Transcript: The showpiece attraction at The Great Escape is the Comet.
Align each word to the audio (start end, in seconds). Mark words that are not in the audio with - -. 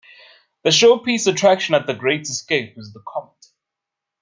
The 0.63 0.71
showpiece 0.71 1.31
attraction 1.31 1.75
at 1.75 1.85
The 1.85 1.93
Great 1.93 2.23
Escape 2.23 2.75
is 2.75 2.91
the 2.91 3.03
Comet. 3.07 3.37